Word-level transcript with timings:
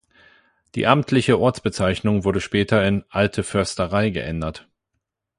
Die 0.73 0.87
amtliche 0.87 1.37
Ortsbezeichnung 1.39 2.23
wurde 2.23 2.41
später 2.41 2.83
in 2.83 3.05
"Alte 3.09 3.43
Försterei" 3.43 4.09
geändert. 4.09 4.67